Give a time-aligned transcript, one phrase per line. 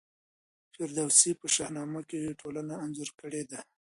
[0.73, 3.59] فردوسي په شاهنامه کي ټولنه انځور کړې ده.